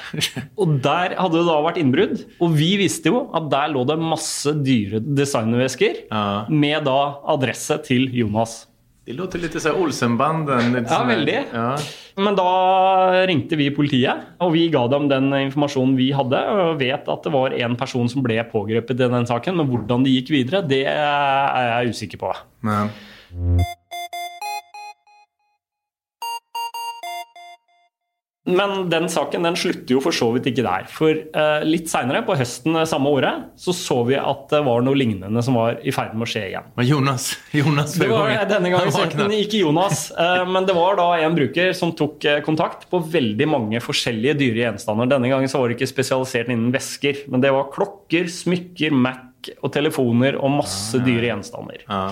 Og 0.56 0.78
der 0.84 1.12
hadde 1.18 1.36
det 1.42 1.44
da 1.50 1.58
vært 1.66 1.80
innbrudd. 1.82 2.22
Og 2.40 2.56
vi 2.56 2.70
visste 2.80 3.12
jo 3.12 3.26
at 3.36 3.50
der 3.52 3.74
lå 3.74 3.84
det 3.90 3.98
masse 4.00 4.54
dyre 4.64 5.02
designervesker 5.04 6.06
Ja. 6.08 6.24
med 6.48 6.88
da 6.88 6.96
adresse 7.36 7.76
til 7.84 8.08
Jonas. 8.16 8.62
Det 9.06 9.14
låter 9.14 9.38
litt 9.38 9.54
sånn 9.54 9.76
Olsenbanden. 9.78 10.72
Litt 10.74 10.90
Ja, 10.90 11.04
veldig. 11.06 11.36
Ja. 11.54 11.76
Men 12.18 12.34
da 12.34 13.22
ringte 13.28 13.54
vi 13.54 13.68
politiet, 13.70 14.24
og 14.42 14.50
vi 14.56 14.64
ga 14.72 14.82
dem 14.90 15.06
den 15.06 15.28
informasjonen 15.44 15.94
vi 15.94 16.08
hadde. 16.16 16.40
Og 16.50 16.80
vet 16.80 17.06
at 17.06 17.22
det 17.22 17.30
var 17.30 17.54
en 17.54 17.76
person 17.78 18.10
som 18.10 18.24
ble 18.26 18.40
pågrepet 18.50 18.98
i 18.98 19.08
den 19.12 19.28
saken, 19.30 19.60
men 19.60 19.70
hvordan 19.70 20.02
det 20.02 20.10
gikk 20.16 20.32
videre, 20.34 20.64
det 20.66 20.82
er 20.90 21.70
jeg 21.70 21.94
usikker 21.94 22.22
på. 22.24 22.32
Men, 22.66 22.90
Men 28.46 28.86
den 28.90 29.08
saken 29.10 29.42
den 29.42 29.56
slutter 29.58 29.96
jo 29.96 30.00
for 30.04 30.14
så 30.14 30.28
vidt 30.36 30.46
ikke 30.52 30.62
der. 30.62 30.84
For 30.90 31.10
eh, 31.10 31.64
litt 31.66 31.90
seinere, 31.90 32.22
på 32.26 32.36
høsten 32.38 32.78
samme 32.86 33.10
året, 33.10 33.48
så 33.58 33.74
så 33.74 33.98
vi 34.06 34.14
at 34.20 34.44
det 34.52 34.60
var 34.66 34.84
noe 34.86 34.98
lignende 34.98 35.42
som 35.42 35.58
var 35.58 35.80
i 35.82 35.94
ferd 35.94 36.14
med 36.14 36.28
å 36.28 36.30
skje 36.30 36.44
igjen. 36.52 36.68
men 36.78 36.86
Jonas, 36.86 37.28
Jonas 37.56 37.96
Det 37.98 38.10
var 38.10 38.30
denne 38.46 38.70
gangen 38.70 39.34
ikke 39.34 39.64
Jonas, 39.64 40.08
eh, 40.12 40.44
men 40.46 40.68
det 40.68 40.76
var 40.78 40.98
da 41.00 41.08
en 41.26 41.34
bruker 41.38 41.74
som 41.76 41.94
tok 41.98 42.28
eh, 42.28 42.40
kontakt 42.46 42.86
på 42.92 43.02
veldig 43.02 43.50
mange 43.50 43.82
forskjellige 43.82 44.38
dyre 44.38 44.62
gjenstander. 44.68 45.10
Denne 45.10 45.32
gangen 45.32 45.50
så 45.50 45.60
var 45.60 45.70
det 45.70 45.80
ikke 45.80 45.90
spesialisert 45.90 46.52
innen 46.52 46.70
vesker, 46.74 47.26
men 47.32 47.42
det 47.42 47.50
var 47.54 47.72
klokker, 47.74 48.30
smykker, 48.30 48.94
Mac 48.94 49.50
og 49.58 49.70
telefoner 49.74 50.38
og 50.38 50.54
masse 50.60 50.98
dyre 51.02 51.32
gjenstander. 51.32 51.82
Ja. 51.86 52.08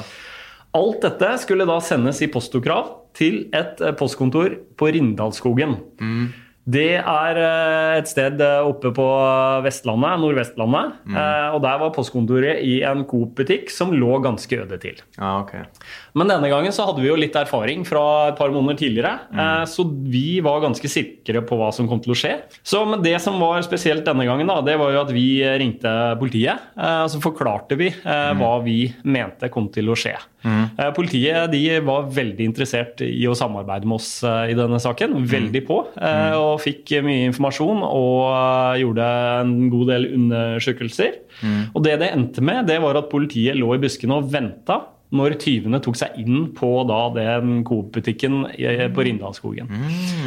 Alt 0.75 1.05
dette 1.07 1.31
skulle 1.43 1.67
da 1.69 1.79
sendes 1.83 2.19
i 2.27 2.31
postokrav 2.31 3.04
til 3.15 3.49
et 3.55 3.81
eh, 3.81 3.95
postkontor 3.97 4.57
på 4.77 4.87
Rindalsskogen. 4.87 5.79
Det 6.65 6.97
er 6.97 7.39
eh, 7.41 7.99
et 7.99 8.09
sted 8.09 8.41
eh, 8.41 8.61
oppe 8.65 8.89
på 8.97 9.05
Vestlandet, 9.67 10.17
Nordvestlandet. 10.23 10.95
Mm. 11.05 11.19
Og 11.55 11.61
der 11.65 11.79
var 11.83 11.93
postkontoret 11.95 12.63
i 12.65 12.79
en 12.89 13.03
Coop-butikk 13.09 13.69
som 13.73 13.93
lå 13.93 14.17
ganske 14.25 14.57
øde 14.63 14.79
til. 14.81 15.03
Ah, 15.19 15.43
okay. 15.43 15.65
Men 16.17 16.31
denne 16.31 16.49
gangen 16.49 16.73
så 16.73 16.87
hadde 16.89 17.03
vi 17.05 17.11
jo 17.11 17.19
litt 17.19 17.37
erfaring 17.37 17.85
fra 17.87 18.05
et 18.31 18.39
par 18.39 18.53
måneder 18.55 18.79
tidligere, 18.81 19.13
Mm. 19.35 19.67
så 19.69 19.85
vi 20.11 20.41
var 20.45 20.61
ganske 20.63 20.89
sikre 20.89 21.41
på 21.47 21.57
hva 21.59 21.73
som 21.75 21.89
kom 21.91 22.01
til 22.01 22.13
å 22.15 22.17
skje. 22.19 22.33
Så 22.65 22.85
men 22.89 23.03
det 23.03 23.17
som 23.21 23.37
var 23.43 23.61
spesielt 23.67 24.05
denne 24.07 24.25
gangen, 24.27 24.47
da, 24.47 24.61
det 24.65 24.77
var 24.79 24.93
jo 24.95 25.01
at 25.03 25.11
vi 25.15 25.43
ringte 25.61 25.93
politiet. 26.21 26.59
eh, 26.79 27.03
Og 27.05 27.11
så 27.11 27.21
forklarte 27.21 27.77
vi 27.77 27.89
eh, 27.91 28.33
hva 28.39 28.63
vi 28.65 28.95
mente 29.05 29.51
kom 29.53 29.69
til 29.75 29.91
å 29.93 29.97
skje. 29.99 30.15
Mm. 30.45 30.93
Politiet 30.95 31.51
de 31.53 31.63
var 31.81 32.05
veldig 32.13 32.45
interessert 32.45 33.01
i 33.01 33.25
å 33.27 33.35
samarbeide 33.37 33.87
med 33.89 33.97
oss 33.97 34.23
eh, 34.25 34.51
i 34.53 34.57
denne 34.59 34.79
saken. 34.81 35.15
Veldig 35.27 35.63
på. 35.67 35.79
eh, 35.97 36.35
Og 36.55 36.63
fikk 36.63 36.95
mye 37.05 37.29
informasjon 37.31 37.85
og 37.85 38.17
eh, 38.31 38.81
gjorde 38.85 39.11
en 39.43 39.55
god 39.73 39.93
del 39.93 40.09
undersøkelser. 40.15 41.21
Og 41.75 41.85
det 41.85 41.99
det 42.03 42.11
endte 42.15 42.43
med, 42.45 42.67
det 42.71 42.81
var 42.83 42.99
at 43.01 43.11
politiet 43.13 43.59
lå 43.59 43.75
i 43.75 43.83
buskene 43.83 44.21
og 44.21 44.31
venta 44.33 44.81
når 45.15 45.37
tyvene 45.39 45.79
tok 45.83 45.99
seg 45.99 46.17
inn 46.19 46.49
på 46.57 46.69
da 46.89 47.05
den 47.15 47.61
Coop-butikken 47.67 48.41
på 48.97 49.05
Rindalsskogen. 49.07 49.71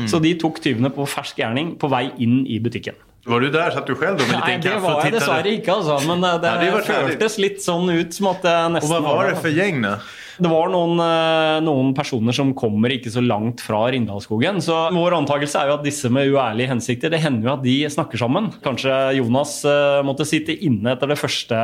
Så 0.08 0.22
de 0.24 0.32
tok 0.40 0.62
tyvene 0.64 0.92
på 0.94 1.08
fersk 1.10 1.42
gjerning 1.42 1.74
på 1.82 1.90
vei 1.92 2.06
inn 2.24 2.46
i 2.48 2.62
butikken. 2.64 2.96
Var 3.28 3.44
du 3.44 3.50
der? 3.52 3.74
Satt 3.76 3.90
du 3.90 3.96
selv 4.00 4.22
med 4.22 4.30
litt 4.30 4.32
kaffe? 4.32 4.46
Nei, 4.48 4.60
det 4.64 4.76
var 4.84 5.02
jeg 5.04 5.14
dessverre 5.18 5.52
ikke, 5.58 5.74
altså. 5.82 5.98
Men 6.08 6.24
det, 6.24 6.30
det, 6.44 6.54
Ja, 6.54 6.78
det 6.78 6.86
føltes 6.88 7.36
litt 7.44 7.60
sånn 7.64 7.90
ut 7.92 8.16
som 8.16 8.30
at 8.32 8.46
det 8.46 8.56
nesten 8.78 8.94
Og 8.96 9.04
Hva 9.04 9.16
var 9.18 9.32
det 9.34 9.42
for 9.42 9.52
gjeng, 9.52 9.82
gäng 9.82 9.84
då? 9.84 9.96
Det 10.38 10.50
var 10.52 10.70
noen, 10.70 11.00
eh, 11.02 11.60
noen 11.66 11.94
personer 11.98 12.36
som 12.36 12.54
kommer 12.58 12.94
ikke 12.94 13.10
så 13.14 13.24
langt 13.26 13.64
fra 13.66 13.88
Rindalsskogen. 13.90 14.62
Så 14.62 14.76
vår 14.94 15.16
antakelse 15.18 15.62
er 15.62 15.72
jo 15.72 15.78
at 15.80 15.86
disse 15.88 16.12
med 16.14 16.30
uærlige 16.30 16.70
hensikter, 16.70 17.10
det 17.10 17.24
hender 17.24 17.50
jo 17.50 17.54
at 17.56 17.64
de 17.66 17.78
snakker 17.90 18.22
sammen. 18.22 18.52
Kanskje 18.62 18.94
Jonas 19.18 19.64
eh, 19.66 20.04
måtte 20.06 20.28
sitte 20.30 20.54
inne 20.54 20.94
etter 20.94 21.10
det 21.10 21.18
første 21.18 21.62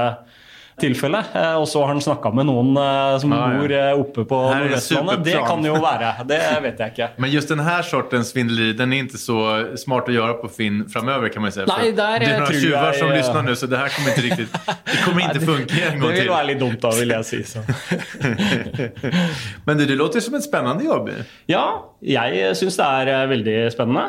tilfelle. 0.82 1.20
Eh, 1.34 1.56
og 1.60 1.68
så 1.70 1.84
har 1.84 1.94
han 1.94 2.02
snakka 2.02 2.32
med 2.36 2.48
noen 2.50 2.74
eh, 2.80 3.16
som 3.22 3.34
bor 3.34 3.74
eh, 3.74 3.92
oppe 3.94 4.26
på 4.30 4.40
Nordvestlandet. 4.50 5.24
Det 5.26 5.38
kan 5.46 5.66
jo 5.66 5.76
være. 5.84 6.14
Det 6.30 6.40
vet 6.66 6.82
jeg 6.82 6.94
ikke. 6.96 7.10
Men 7.24 7.34
just 7.34 7.52
denne 7.54 7.64
sorten 7.84 7.92
sortens 7.94 8.32
svindleri, 8.34 8.74
den 8.78 8.94
er 8.94 9.06
ikke 9.06 9.20
så 9.22 9.38
smart 9.80 10.10
å 10.10 10.16
gjøre 10.16 10.38
på 10.42 10.50
Finn 10.54 10.84
framover, 10.92 11.30
kan 11.34 11.46
man 11.46 11.54
si. 11.54 11.64
Nei, 11.70 11.92
der, 11.96 12.24
det 12.24 12.32
er 12.32 12.42
noen 12.42 12.58
tjuver 12.58 12.98
som 12.98 13.14
lytter 13.14 13.46
nå, 13.46 13.56
så 13.58 13.70
det 13.70 13.80
her 13.80 13.94
kommer 13.94 14.14
ikke 14.14 14.26
riktig 14.28 14.48
det 14.54 14.98
kommer 15.04 15.24
ikke 15.28 15.44
funke 15.46 15.78
en 15.78 16.02
gang 16.02 16.02
til. 16.02 16.18
Det 16.18 16.24
vil 16.24 16.34
være 16.34 16.50
litt 16.50 16.62
dumt, 16.62 16.80
da, 16.84 16.92
vil 16.98 17.14
jeg 17.14 17.28
si. 17.30 17.42
Så. 17.54 17.64
Men 19.68 19.80
det, 19.80 19.88
det 19.92 19.98
låter 20.00 20.24
som 20.26 20.38
et 20.38 20.46
spennende 20.46 20.88
jobb. 20.88 21.12
Ja, 21.50 21.64
jeg 22.04 22.58
syns 22.60 22.80
det 22.80 22.90
er 23.14 23.30
veldig 23.32 23.56
spennende. 23.74 24.06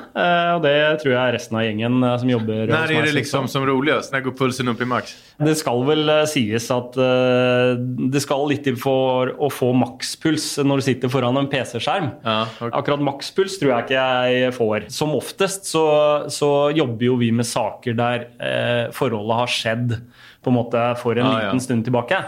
Og 0.57 0.65
det 0.65 0.75
tror 1.03 1.15
jeg 1.15 1.37
resten 1.37 1.61
av 1.61 1.67
gjengen 1.67 2.01
som 2.25 2.31
jobber 2.31 2.73
Når 2.73 2.97
er 2.97 3.09
det 3.09 3.15
liksom 3.21 3.47
om. 3.47 3.53
som 3.53 3.67
roligst? 3.69 4.15
Når 4.15 4.27
går 4.29 4.37
pulsen 4.39 4.73
opp 4.73 4.83
i 4.83 4.89
maks? 4.89 5.15
Det 5.45 5.55
skal 5.59 5.83
vel 5.87 6.09
eh, 6.09 6.25
sies 6.55 6.71
at 6.75 6.97
uh, 7.01 7.75
det 8.15 8.23
skal 8.23 8.47
litt 8.51 8.65
til 8.67 8.79
for 8.81 9.33
å 9.37 9.51
få 9.53 9.73
makspuls 9.77 10.47
når 10.65 10.81
du 10.81 10.87
sitter 10.87 11.13
foran 11.13 11.39
en 11.41 11.51
PC-skjerm. 11.51 12.11
Ja, 12.25 12.39
okay. 12.57 12.73
Akkurat 12.79 13.03
makspuls 13.05 13.59
tror 13.61 13.75
jeg 13.75 13.87
ikke 13.89 14.05
jeg 14.35 14.55
får. 14.57 14.87
Som 14.95 15.15
oftest 15.19 15.69
så, 15.71 15.85
så 16.33 16.53
jobber 16.77 17.11
jo 17.11 17.19
vi 17.21 17.33
med 17.35 17.49
saker 17.49 17.99
der 17.99 18.29
uh, 18.39 18.95
forholdet 18.95 19.43
har 19.43 19.53
skjedd 19.59 19.99
på 20.45 20.53
en 20.53 20.59
måte 20.59 20.87
for 21.01 21.17
en 21.19 21.27
Ah, 21.27 21.37
ja. 21.39 21.45
liten 21.49 21.63
stund 21.65 21.87
tilbake. 21.87 22.19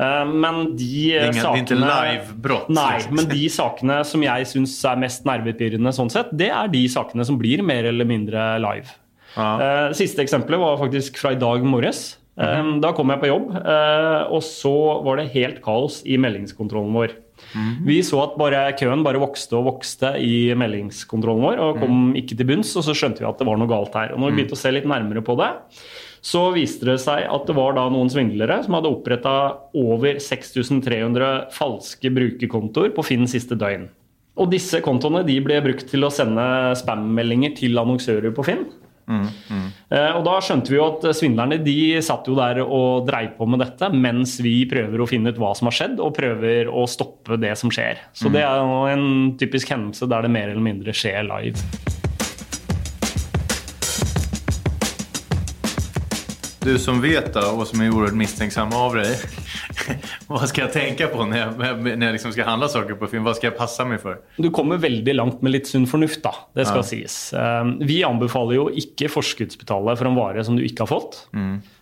Eh, 0.00 0.26
men 0.30 0.76
de 0.78 1.16
inte 1.18 1.42
sakene 1.42 1.88
livebrott, 1.90 2.70
Nei, 2.72 3.02
men 3.12 3.26
de 3.28 3.42
sakene 3.52 3.98
som 4.06 4.22
jeg 4.24 4.46
syns 4.48 4.76
er 4.88 5.00
mest 5.02 5.26
nervepirrende, 5.28 5.92
sånn 5.92 6.12
sett, 6.12 6.30
det 6.32 6.48
er 6.54 6.70
de 6.72 6.84
sakene 6.88 7.26
som 7.26 7.36
blir 7.40 7.60
mer 7.66 7.90
eller 7.90 8.08
mindre 8.08 8.54
live. 8.62 8.94
Ja. 9.34 9.90
Siste 9.94 10.24
eksempelet 10.24 10.62
var 10.62 10.78
faktisk 10.80 11.20
fra 11.20 11.34
i 11.34 11.38
dag 11.38 11.66
morges. 11.68 12.19
Mhm. 12.40 12.80
Da 12.80 12.92
kom 12.96 13.10
jeg 13.12 13.20
på 13.20 13.28
jobb, 13.28 13.50
eh, 13.60 14.22
og 14.32 14.40
så 14.42 15.02
var 15.04 15.20
det 15.20 15.32
helt 15.34 15.60
kaos 15.62 16.00
i 16.08 16.16
meldingskontrollen 16.16 16.94
vår. 16.96 17.12
Mm. 17.54 17.86
Vi 17.86 18.00
så 18.04 18.20
at 18.22 18.36
bare 18.36 18.72
køen 18.76 19.02
bare 19.04 19.20
vokste 19.20 19.56
og 19.56 19.64
vokste 19.64 20.12
i 20.20 20.52
meldingskontrollen 20.54 21.40
vår 21.40 21.60
og 21.64 21.78
kom 21.80 21.90
kom 21.90 22.18
ikke 22.18 22.36
til 22.38 22.48
bunns, 22.48 22.72
og 22.78 22.86
så 22.86 22.94
skjønte 22.96 23.22
vi 23.22 23.28
at 23.28 23.40
det 23.40 23.48
var 23.48 23.58
noe 23.60 23.70
galt 23.70 23.96
her. 23.98 24.14
Og 24.14 24.20
når 24.20 24.30
vi 24.30 24.40
begynte 24.40 24.56
å 24.56 24.62
se 24.62 24.72
litt 24.74 24.88
nærmere 24.88 25.22
på 25.26 25.36
det, 25.40 25.50
så 26.20 26.42
viste 26.52 26.84
det 26.88 26.98
seg 27.00 27.24
at 27.32 27.46
det 27.48 27.56
var 27.56 27.76
da 27.76 27.86
noen 27.92 28.10
svindlere 28.12 28.60
som 28.64 28.76
hadde 28.76 28.92
oppretta 28.92 29.36
over 29.78 30.20
6300 30.20 31.48
falske 31.56 32.12
brukerkontoer 32.12 32.92
på 32.96 33.06
Finn 33.06 33.26
siste 33.30 33.56
døgn. 33.58 33.88
Og 34.40 34.52
disse 34.52 34.80
kontoene 34.84 35.24
de 35.26 35.36
ble 35.44 35.58
brukt 35.64 35.88
til 35.90 36.06
å 36.06 36.12
sende 36.12 36.44
spam-meldinger 36.78 37.56
til 37.58 37.80
annonsører 37.80 38.34
på 38.36 38.44
Finn. 38.46 38.68
Eh, 39.10 40.12
Og 40.16 40.24
da 40.24 40.36
skjønte 40.44 40.70
vi 40.70 40.78
jo 40.78 40.86
at 40.86 41.06
svindlerne 41.18 41.58
de 41.64 41.76
satt 42.04 42.28
jo 42.30 42.36
der 42.38 42.62
og 42.62 43.06
dreiv 43.08 43.34
på 43.38 43.48
med 43.50 43.62
dette, 43.64 43.90
mens 43.92 44.36
vi 44.44 44.62
prøver 44.70 45.02
å 45.02 45.08
finne 45.10 45.32
ut 45.32 45.40
hva 45.40 45.52
som 45.58 45.70
har 45.70 45.76
skjedd, 45.76 46.00
og 46.00 46.14
prøver 46.16 46.70
å 46.70 46.86
stoppe 46.90 47.38
det 47.40 47.56
som 47.58 47.72
skjer. 47.74 47.98
Så 48.14 48.30
det 48.32 48.44
er 48.46 48.60
jo 48.62 48.84
en 48.90 49.08
typisk 49.40 49.72
hendelse 49.74 50.08
der 50.10 50.26
det 50.26 50.34
mer 50.34 50.52
eller 50.52 50.64
mindre 50.64 50.94
skjer 50.96 51.26
live. 51.26 51.58
Du 56.60 56.74
som 56.78 57.00
vet 57.00 57.30
da, 57.32 57.46
og 57.56 57.64
som 57.66 57.80
er 57.80 57.88
oerhört 57.88 58.18
misstänksam 58.20 58.72
av 58.76 58.94
dig. 58.98 59.14
vad 60.30 60.46
skal 60.50 60.66
jeg 60.68 60.72
tenke 60.76 61.08
på 61.12 61.26
når 61.26 61.36
jeg, 61.40 61.80
når 61.96 62.06
jeg 62.06 62.16
liksom 62.18 62.32
skal 62.36 62.48
handle 62.50 62.68
saker 62.72 62.98
på 63.00 63.08
film? 63.10 63.24
Hva 63.26 63.34
skal 63.38 63.50
jeg 63.50 63.58
passe 63.58 63.86
meg 63.88 64.00
for? 64.02 64.20
Du 64.40 64.50
kommer 64.54 64.80
veldig 64.82 65.14
langt 65.16 65.42
med 65.42 65.52
litt 65.56 65.70
sunn 65.70 65.86
fornuft, 65.90 66.22
da. 66.26 66.32
Det 66.56 66.66
skal 66.68 66.82
Ja. 66.84 66.88
sies. 66.92 67.18
Eh, 67.32 67.64
Vi 67.90 68.02
anbefaler 68.06 68.54
jo 68.60 68.68
ikke 68.70 69.10
forskuddsbetale 69.12 69.96
for 69.98 70.06
en 70.10 70.16
vare 70.18 70.44
som 70.44 70.56
du 70.56 70.62
ikke 70.62 70.86
har 70.86 70.92
fått. 70.94 71.24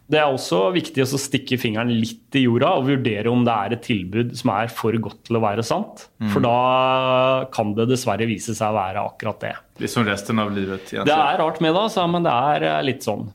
Det 0.08 0.16
er 0.16 0.24
også 0.32 0.72
viktig 0.72 1.02
å 1.04 1.18
stikke 1.20 1.58
fingeren 1.60 1.90
litt 1.92 2.32
i 2.38 2.46
jorda 2.46 2.70
og 2.78 2.86
vurdere 2.86 3.28
om 3.28 3.42
det 3.44 3.52
er 3.52 3.74
et 3.76 3.82
tilbud 3.84 4.30
som 4.40 4.54
er 4.54 4.70
for 4.72 4.96
godt 5.04 5.24
til 5.28 5.36
å 5.36 5.42
være 5.44 5.60
sant. 5.62 6.06
For 6.32 6.40
da 6.40 7.44
kan 7.52 7.74
det 7.76 7.90
dessverre 7.90 8.24
vise 8.28 8.54
seg 8.56 8.70
å 8.72 8.78
være 8.78 9.02
akkurat 9.04 9.40
det. 9.44 9.54
Det 9.78 9.84
är 9.84 9.88
som 9.92 10.04
resten 10.04 10.38
av 10.40 10.50
livet 10.50 10.90
Det 10.90 11.06
er 11.06 11.38
rart 11.38 11.60
med 11.60 11.74
det, 11.74 11.80
altså, 11.80 12.08
men 12.10 12.24
det 12.24 12.32
er 12.32 12.62
eh, 12.66 12.82
litt 12.82 13.04
sånn. 13.04 13.28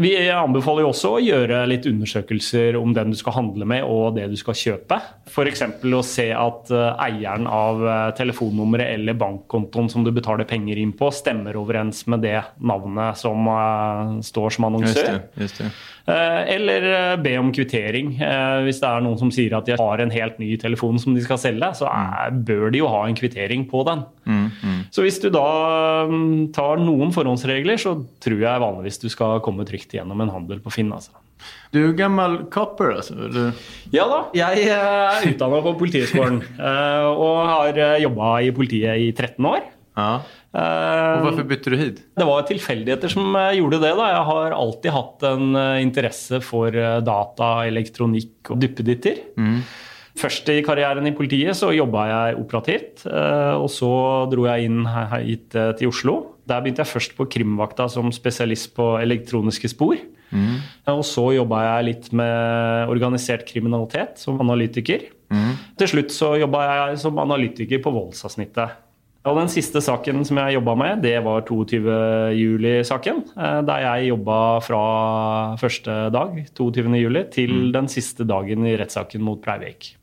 Vi 0.00 0.12
anbefaler 0.32 0.86
jo 0.86 0.88
også 0.88 1.10
å 1.18 1.20
gjøre 1.20 1.58
litt 1.68 1.84
undersøkelser 1.84 2.78
om 2.78 2.94
den 2.96 3.10
du 3.12 3.16
skal 3.18 3.34
handle 3.36 3.66
med 3.68 3.84
og 3.84 4.14
det 4.16 4.24
du 4.32 4.38
skal 4.40 4.56
kjøpe. 4.56 4.96
F.eks. 5.28 5.64
å 5.84 6.00
se 6.06 6.30
at 6.32 6.72
eh, 6.72 7.02
eieren 7.10 7.44
av 7.44 7.82
eh, 7.84 8.06
telefonnummeret 8.16 8.94
eller 8.94 9.18
bankkontoen 9.20 9.90
som 9.92 10.06
du 10.06 10.08
betaler 10.16 10.48
penger 10.48 10.80
inn 10.80 10.94
på, 10.96 11.10
stemmer 11.12 11.58
overens 11.60 12.06
med 12.08 12.24
det 12.24 12.38
navnet 12.64 13.20
som 13.20 13.44
eh, 13.52 14.14
står 14.24 14.56
som 14.56 14.64
Just 14.64 14.70
annonsør. 14.70 15.10
det, 15.12 15.44
just 15.44 15.60
det. 15.60 15.72
Eller 16.12 16.84
be 17.22 17.36
om 17.38 17.52
kvittering. 17.54 18.16
Hvis 18.66 18.80
det 18.82 18.88
er 18.88 19.04
noen 19.04 19.20
som 19.20 19.28
sier 19.30 19.52
at 19.54 19.68
de 19.68 19.76
har 19.78 20.00
en 20.02 20.10
helt 20.10 20.40
ny 20.42 20.56
telefon 20.58 20.98
som 20.98 21.14
de 21.14 21.22
skal 21.22 21.38
selge, 21.38 21.68
så 21.78 21.86
bør 22.42 22.72
de 22.74 22.80
jo 22.80 22.88
ha 22.90 23.04
en 23.06 23.14
kvittering 23.14 23.68
på 23.70 23.84
den. 23.86 24.02
Så 24.94 25.04
hvis 25.04 25.18
du 25.22 25.28
da 25.34 25.46
mm, 26.10 26.52
tar 26.54 26.82
noen 26.82 27.12
forhåndsregler, 27.14 27.80
så 27.80 27.96
tror 28.22 28.44
jeg 28.44 28.62
vanligvis 28.62 29.02
du 29.02 29.08
skal 29.12 29.42
komme 29.44 29.66
trygt 29.68 29.96
gjennom 29.96 30.22
en 30.22 30.32
handel 30.34 30.62
på 30.62 30.72
Finn. 30.74 30.92
Altså. 30.94 31.14
Du 31.74 31.80
er 31.82 31.96
gammel 31.98 32.44
copper 32.54 32.92
altså? 33.00 33.16
Du... 33.32 33.40
Ja 33.90 34.04
da, 34.06 34.20
jeg 34.36 34.66
eh, 34.68 34.76
er 34.78 35.26
utdanna 35.32 35.58
på 35.64 35.72
Politihøgskolen 35.80 36.38
eh, 36.70 37.08
og 37.10 37.40
har 37.50 37.82
jobba 38.04 38.36
i 38.46 38.52
politiet 38.54 39.08
i 39.08 39.10
13 39.10 39.50
år. 39.50 39.64
Ja. 39.98 40.12
Og 40.52 41.26
hvorfor 41.26 41.46
bytter 41.48 41.72
du 41.72 41.78
hit? 41.80 42.00
Det 42.18 42.26
var 42.28 42.44
tilfeldigheter 42.48 43.12
som 43.12 43.36
eh, 43.38 43.54
gjorde 43.58 43.80
det. 43.80 43.92
da. 43.96 44.08
Jeg 44.12 44.26
har 44.28 44.56
alltid 44.56 44.92
hatt 44.92 45.24
en 45.30 45.56
eh, 45.56 45.80
interesse 45.84 46.42
for 46.44 46.76
eh, 46.76 46.98
data, 47.04 47.52
elektronikk 47.68 48.52
og 48.52 48.60
duppeditter. 48.60 49.22
Først 50.18 50.48
i 50.52 50.60
karrieren 50.62 51.06
i 51.08 51.14
politiet 51.16 51.56
så 51.56 51.70
jobba 51.74 52.04
jeg 52.10 52.36
operativt. 52.42 53.06
eh, 53.06 53.54
Og 53.56 53.70
så 53.72 53.88
dro 54.30 54.44
jeg 54.46 54.64
inn 54.68 54.84
hit 54.86 55.54
eh, 55.56 55.72
til 55.78 55.88
Oslo. 55.88 56.16
Der 56.46 56.60
begynte 56.60 56.82
jeg 56.84 56.90
først 56.92 57.16
på 57.16 57.26
krimvakta 57.30 57.88
som 57.88 58.10
spesialist 58.12 58.74
på 58.74 58.98
elektroniske 59.00 59.68
spor. 59.72 59.96
Og 60.88 61.02
så 61.04 61.26
jobba 61.36 61.58
jeg 61.64 61.84
litt 61.84 62.06
med 62.16 62.88
organisert 62.88 63.44
kriminalitet 63.46 64.16
som 64.18 64.40
analytiker. 64.40 65.02
Til 65.78 65.88
slutt 65.88 66.10
så 66.12 66.34
jobba 66.40 66.62
jeg 66.88 66.98
som 66.98 67.18
analytiker 67.18 67.80
på 67.84 67.92
voldsavsnittet. 67.92 68.70
Og 69.24 69.36
den 69.38 69.46
siste 69.48 69.78
saken 69.80 70.24
som 70.26 70.36
jeg 70.40 70.56
jobba 70.56 70.74
med, 70.74 71.02
det 71.04 71.22
var 71.24 71.44
22. 71.46 72.32
juli-saken. 72.34 73.22
eh, 73.38 73.60
Der 73.62 73.78
jeg 73.86 74.08
jobba 74.10 74.58
fra 74.60 75.56
første 75.56 76.10
dag, 76.10 76.44
22. 76.58 76.96
juli, 76.98 77.24
til 77.30 77.70
den 77.72 77.86
siste 77.88 78.24
dagen 78.26 78.66
i 78.66 78.76
rettssaken 78.76 79.22
mot 79.22 79.40
Breivik. 79.40 79.94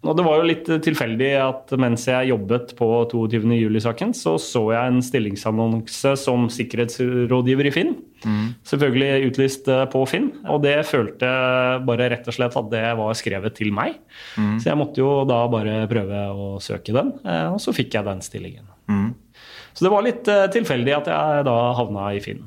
Og 0.00 0.14
det 0.16 0.24
var 0.24 0.38
jo 0.40 0.46
litt 0.48 0.68
tilfeldig 0.80 1.26
at 1.44 1.72
mens 1.76 2.06
jeg 2.08 2.30
jobbet 2.30 2.70
på 2.78 2.86
22. 3.10 3.42
juli-saken, 3.52 4.14
så 4.16 4.38
så 4.40 4.62
jeg 4.72 4.88
en 4.94 5.02
stillingsannonse 5.04 6.14
som 6.16 6.46
sikkerhetsrådgiver 6.48 7.68
i 7.68 7.72
Finn. 7.74 7.90
Selvfølgelig 8.64 9.28
utlyst 9.28 9.68
eh, 9.68 9.84
på 9.92 10.00
Finn, 10.08 10.30
og 10.48 10.62
det 10.64 10.78
følte 10.88 11.28
jeg 11.28 11.84
bare 11.84 12.08
rett 12.14 12.32
og 12.32 12.36
slett 12.38 12.56
at 12.56 12.70
det 12.72 12.84
var 12.96 13.12
skrevet 13.20 13.52
til 13.60 13.74
meg. 13.76 13.98
Så 14.56 14.70
jeg 14.70 14.80
måtte 14.80 15.04
jo 15.04 15.10
da 15.28 15.42
bare 15.52 15.82
prøve 15.92 16.24
å 16.32 16.48
søke 16.64 16.96
den, 16.96 17.12
eh, 17.28 17.52
og 17.52 17.60
så 17.60 17.76
fikk 17.76 17.98
jeg 17.98 18.08
den 18.08 18.24
stillingen. 18.24 18.64
Så 19.76 19.84
det 19.84 19.92
var 19.92 20.08
litt 20.08 20.32
eh, 20.32 20.48
tilfeldig 20.56 20.96
at 20.96 21.12
jeg 21.12 21.44
da 21.44 21.58
havna 21.76 22.08
i 22.16 22.24
Finn. 22.24 22.40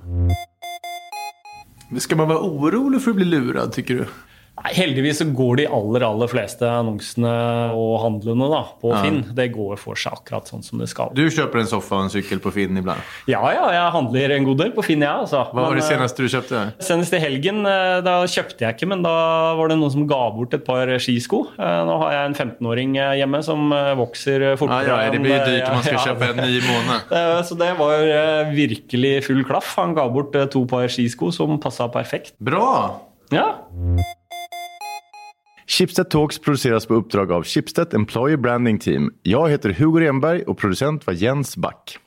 Skal 2.02 2.18
man 2.18 2.34
være 2.34 2.50
orolig 2.50 3.00
for 3.06 3.14
å 3.14 3.18
bli 3.22 3.30
lurad 3.30 3.78
syns 3.78 3.94
du? 3.94 4.08
Nei, 4.54 4.70
Heldigvis 4.78 5.18
så 5.18 5.26
går 5.34 5.56
de 5.58 5.64
aller 5.74 6.04
aller 6.06 6.30
fleste 6.30 6.68
annonsene 6.70 7.30
og 7.74 7.96
handlene 8.04 8.46
da, 8.52 8.60
på 8.84 8.92
Finn. 9.02 9.16
Det 9.34 9.48
går 9.56 9.80
for 9.82 9.98
seg 9.98 10.14
akkurat 10.14 10.46
sånn 10.52 10.62
som 10.62 10.78
det 10.78 10.86
skal. 10.92 11.10
Du 11.18 11.24
kjøper 11.26 11.64
en 11.64 11.70
soffa 11.72 11.98
og 11.98 12.04
en 12.06 12.12
sykkel 12.14 12.38
på 12.44 12.52
Finn 12.54 12.78
ibland. 12.78 13.02
Ja, 13.26 13.42
ja, 13.50 13.64
jeg 13.74 13.88
handler 13.96 14.36
en 14.36 14.46
god 14.46 14.60
del 14.62 14.72
på 14.76 14.86
Finn, 14.86 15.02
jeg. 15.02 15.10
altså. 15.10 15.42
Hva 15.50 15.58
var 15.66 15.74
Men, 15.74 15.82
det 15.82 15.88
seneste 15.88 16.22
du 16.22 16.30
kjøpte? 16.30 16.62
Senest 16.86 17.16
i 17.18 17.22
helgen, 17.24 17.64
eh, 17.66 17.98
da 18.06 18.14
kjøpte 18.30 18.68
jeg 18.68 18.78
ikke, 18.78 18.90
men 18.94 19.02
da 19.08 19.16
var 19.58 19.74
det 19.74 19.80
noen 19.82 19.96
som 19.96 20.06
ga 20.14 20.22
bort 20.38 20.54
et 20.54 20.64
par 20.70 20.94
skisko. 21.02 21.42
Eh, 21.58 21.80
Nå 21.90 21.98
har 22.06 22.14
jeg 22.20 22.30
en 22.30 22.38
15-åring 22.38 22.94
hjemme 23.24 23.42
som 23.50 23.74
eh, 23.74 23.90
vokser 23.98 24.46
fortere. 24.62 25.00
ja, 25.08 25.10
det 25.18 25.24
blir 25.26 25.34
eh, 25.40 25.48
dyrt 25.50 25.72
om 25.72 25.80
man 25.80 25.88
skal 25.90 25.98
ja, 26.00 26.06
köpa 26.14 26.30
en 26.30 26.44
ny 26.46 26.62
måned. 26.70 27.10
Eh, 27.24 27.40
Så 27.50 27.58
det 27.58 27.72
var 27.82 28.06
eh, 28.06 28.54
virkelig 28.54 29.16
full 29.26 29.42
klaff. 29.50 29.74
Han 29.82 29.98
ga 29.98 30.06
bort 30.14 30.38
eh, 30.38 30.46
to 30.54 30.62
par 30.70 30.86
skisko 30.94 31.34
som 31.34 31.58
passa 31.64 31.90
perfekt. 31.90 32.38
Bra! 32.38 32.70
Ja, 33.34 33.48
Schibsted 35.74 36.10
Talks 36.10 36.40
produceras 36.40 36.86
på 36.86 36.94
uppdrag 36.94 37.32
av 37.32 37.44
Schibsted 37.44 37.94
Employer 37.94 38.38
Branding 38.38 38.80
Team. 38.80 39.14
Jag 39.22 39.50
heter 39.50 39.70
Hugo 39.70 40.00
Renberg 40.00 40.44
och 40.44 40.58
producent 40.58 41.08
var 41.08 41.14
Jens 41.14 41.58
Back. 41.58 41.98